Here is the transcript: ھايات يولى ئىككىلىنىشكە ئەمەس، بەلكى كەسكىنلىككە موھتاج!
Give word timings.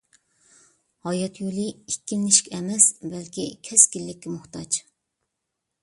ھايات 1.07 1.41
يولى 1.41 1.65
ئىككىلىنىشكە 1.73 2.55
ئەمەس، 2.61 2.89
بەلكى 3.13 3.47
كەسكىنلىككە 3.69 4.35
موھتاج! 4.39 4.85